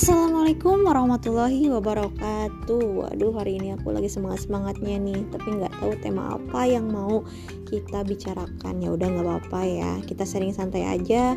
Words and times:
Assalamualaikum 0.00 0.88
warahmatullahi 0.88 1.68
wabarakatuh. 1.76 2.84
Waduh 3.04 3.36
hari 3.36 3.60
ini 3.60 3.76
aku 3.76 3.92
lagi 3.92 4.08
semangat-semangatnya 4.08 4.96
nih 4.96 5.28
Tapi 5.28 5.60
nggak 5.60 5.76
tahu 5.76 5.92
tema 6.00 6.40
apa 6.40 6.64
yang 6.64 6.88
mau 6.88 7.20
kita 7.68 8.00
bicarakan. 8.08 8.80
Ya 8.80 8.96
udah 8.96 9.04
nggak 9.12 9.28
apa-apa 9.28 9.60
ya. 9.68 9.92
Kita 10.00 10.24
sering 10.24 10.56
santai 10.56 10.88
aja 10.88 11.36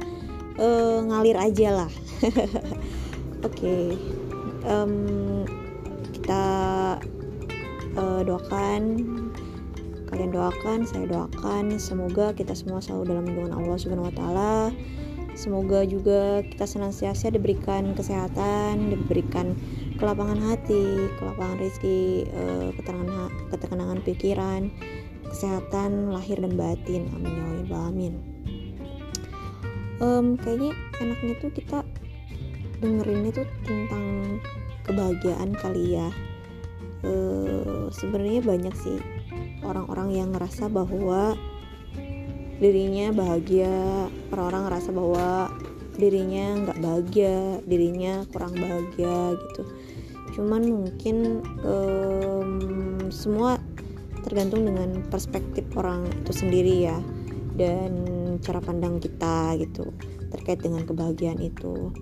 uh, 0.64 1.04
Ngalir 1.04 1.36
aja 1.44 1.84
lah. 1.84 1.92
Oke 3.44 3.52
okay. 3.52 3.86
um, 4.64 5.44
Kita 6.16 6.44
uh, 8.00 8.22
doakan 8.24 8.82
Kalian 10.08 10.32
doakan, 10.32 10.88
saya 10.88 11.04
doakan. 11.12 11.84
Semoga 11.84 12.32
kita 12.32 12.56
semua 12.56 12.80
selalu 12.80 13.12
dalam 13.12 13.28
lindungan 13.28 13.60
Allah 13.60 13.76
Subhanahu 13.76 14.08
Wa 14.08 14.16
Taala 14.16 14.54
Semoga 15.34 15.82
juga 15.82 16.46
kita 16.46 16.70
senantiasa 16.70 17.34
diberikan 17.34 17.98
kesehatan, 17.98 18.94
diberikan 18.94 19.58
kelapangan 19.98 20.38
hati, 20.38 21.10
kelapangan 21.18 21.58
rezeki, 21.58 22.30
eh, 22.30 22.70
ketenangan, 22.78 23.30
ketenangan 23.50 24.00
pikiran, 24.06 24.62
kesehatan 25.34 26.14
lahir 26.14 26.38
dan 26.38 26.54
batin. 26.54 27.10
Amin 27.18 27.34
ya 27.34 27.46
Allah 27.66 27.84
amin. 27.90 28.14
Um, 29.98 30.38
kayaknya 30.38 30.76
enaknya 31.02 31.34
tuh 31.42 31.52
kita 31.54 31.80
dengerin 32.84 33.32
itu 33.32 33.42
tentang 33.66 34.38
kebahagiaan 34.86 35.56
kali 35.58 35.98
ya. 35.98 36.10
Uh, 37.02 37.90
Sebenarnya 37.94 38.42
banyak 38.42 38.76
sih 38.78 38.98
orang-orang 39.64 40.14
yang 40.14 40.30
ngerasa 40.36 40.68
bahwa 40.68 41.38
dirinya 42.62 43.14
bahagia. 43.14 44.10
Orang-orang 44.34 44.70
ngerasa 44.70 44.90
bahwa 44.94 45.28
dirinya 45.94 46.58
nggak 46.66 46.80
bahagia 46.82 47.62
dirinya 47.70 48.26
kurang 48.34 48.58
bahagia 48.58 49.38
gitu. 49.38 49.64
Cuman 50.34 50.62
mungkin 50.66 51.46
um, 51.62 52.52
semua 53.14 53.62
tergantung 54.26 54.66
dengan 54.66 55.06
perspektif 55.14 55.68
orang 55.78 56.10
itu 56.26 56.34
sendiri 56.34 56.90
ya 56.90 56.98
dan 57.54 57.94
cara 58.42 58.58
pandang 58.58 58.98
kita 58.98 59.54
gitu 59.62 59.94
terkait 60.34 60.66
dengan 60.66 60.82
kebahagiaan 60.90 61.38
itu. 61.38 61.94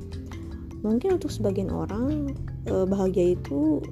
Mungkin 0.82 1.20
untuk 1.22 1.30
sebagian 1.30 1.70
orang 1.70 2.32
eh, 2.66 2.86
bahagia 2.88 3.36
itu 3.38 3.84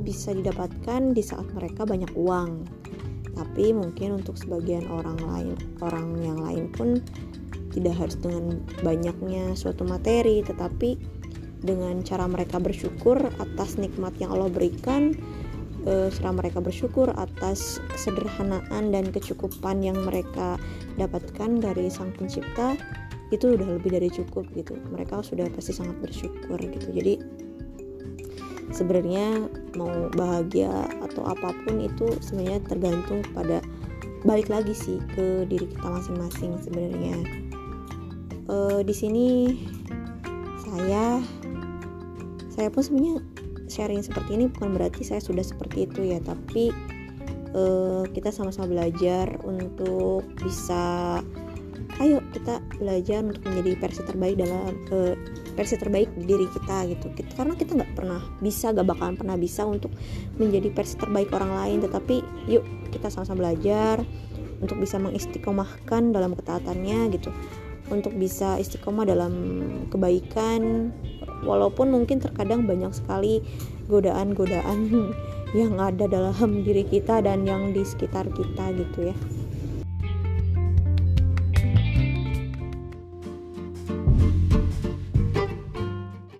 bisa 0.00 0.32
didapatkan 0.32 1.12
di 1.12 1.22
saat 1.22 1.44
mereka 1.52 1.84
banyak 1.84 2.08
uang 2.16 2.64
tapi 3.32 3.72
mungkin 3.72 4.20
untuk 4.20 4.36
sebagian 4.36 4.86
orang 4.92 5.18
lain 5.20 5.56
orang 5.80 6.20
yang 6.20 6.38
lain 6.40 6.64
pun 6.72 7.00
tidak 7.72 7.96
harus 7.96 8.16
dengan 8.20 8.60
banyaknya 8.84 9.56
suatu 9.56 9.82
materi 9.88 10.44
tetapi 10.44 11.00
dengan 11.62 12.02
cara 12.02 12.26
mereka 12.26 12.58
bersyukur 12.58 13.16
atas 13.38 13.78
nikmat 13.78 14.12
yang 14.18 14.34
Allah 14.34 14.50
berikan 14.50 15.14
eh, 15.86 16.10
setelah 16.10 16.42
mereka 16.44 16.58
bersyukur 16.60 17.08
atas 17.14 17.80
kesederhanaan 17.94 18.90
dan 18.92 19.08
kecukupan 19.08 19.80
yang 19.80 19.96
mereka 20.02 20.58
dapatkan 20.98 21.62
dari 21.62 21.88
sang 21.88 22.10
pencipta 22.12 22.76
itu 23.32 23.56
udah 23.56 23.80
lebih 23.80 23.96
dari 23.96 24.12
cukup 24.12 24.44
gitu. 24.52 24.76
Mereka 24.92 25.24
sudah 25.24 25.48
pasti 25.56 25.72
sangat 25.72 25.96
bersyukur 26.04 26.60
gitu. 26.60 26.92
Jadi 26.92 27.16
sebenarnya 28.70 29.50
mau 29.74 29.90
bahagia 30.14 30.86
atau 31.02 31.26
apa 31.26 31.50
pun 31.66 31.82
itu 31.82 32.06
sebenarnya 32.22 32.62
tergantung 32.68 33.26
pada 33.34 33.58
balik 34.22 34.46
lagi 34.46 34.70
sih 34.70 35.02
ke 35.18 35.42
diri 35.50 35.66
kita 35.66 35.88
masing-masing 35.88 36.54
sebenarnya. 36.62 37.16
E, 38.46 38.56
di 38.86 38.94
sini 38.94 39.28
saya 40.62 41.18
saya 42.52 42.68
pun 42.70 42.86
sebenarnya 42.86 43.18
sharing 43.66 44.04
seperti 44.04 44.36
ini 44.38 44.46
bukan 44.52 44.76
berarti 44.76 45.02
saya 45.02 45.18
sudah 45.18 45.42
seperti 45.42 45.90
itu 45.90 46.14
ya 46.14 46.20
tapi 46.22 46.70
e, 47.50 47.62
kita 48.14 48.30
sama-sama 48.30 48.70
belajar 48.70 49.40
untuk 49.42 50.22
bisa 50.38 51.18
ayo 52.00 52.24
kita 52.32 52.64
belajar 52.80 53.20
untuk 53.20 53.44
menjadi 53.44 53.70
versi 53.76 54.02
terbaik 54.06 54.36
dalam 54.40 54.72
e, 54.88 54.98
versi 55.52 55.76
terbaik 55.76 56.08
di 56.16 56.24
diri 56.24 56.46
kita 56.48 56.88
gitu. 56.88 57.06
Karena 57.36 57.52
kita 57.52 57.76
nggak 57.76 57.92
pernah 57.92 58.20
bisa 58.40 58.72
gak 58.72 58.88
bakalan 58.88 59.16
pernah 59.20 59.36
bisa 59.36 59.68
untuk 59.68 59.92
menjadi 60.40 60.72
versi 60.72 60.94
terbaik 60.96 61.28
orang 61.36 61.52
lain. 61.52 61.78
Tetapi 61.84 62.48
yuk 62.48 62.64
kita 62.94 63.12
sama-sama 63.12 63.44
belajar 63.44 64.00
untuk 64.64 64.78
bisa 64.80 64.96
mengistiqomahkan 64.96 66.16
dalam 66.16 66.32
ketaatannya 66.32 67.12
gitu. 67.12 67.28
Untuk 67.92 68.16
bisa 68.16 68.56
istiqomah 68.56 69.04
dalam 69.04 69.34
kebaikan 69.92 70.94
walaupun 71.44 71.90
mungkin 71.92 72.22
terkadang 72.22 72.64
banyak 72.64 72.94
sekali 72.94 73.42
godaan-godaan 73.90 74.78
yang 75.58 75.76
ada 75.76 76.08
dalam 76.08 76.64
diri 76.64 76.86
kita 76.88 77.20
dan 77.20 77.44
yang 77.44 77.76
di 77.76 77.84
sekitar 77.84 78.24
kita 78.32 78.72
gitu 78.72 79.12
ya 79.12 79.16